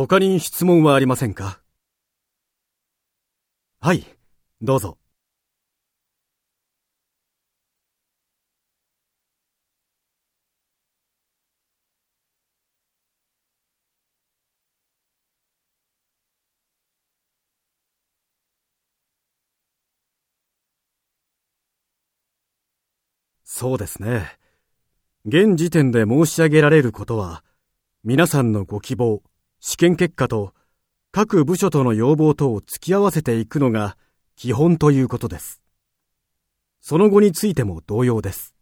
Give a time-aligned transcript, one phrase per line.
[0.00, 1.60] 他に質問はありませんか？
[3.80, 4.06] はい、
[4.62, 4.96] どうぞ。
[23.42, 24.38] そうですね。
[25.24, 27.42] 現時点で申し上げられることは、
[28.04, 29.24] 皆さんのご希望、
[29.60, 30.54] 試験結果と
[31.10, 33.96] 各部署との要望とを突き合わせていくのが
[34.36, 35.60] 基本ということです。
[36.80, 38.54] その後についても同様です。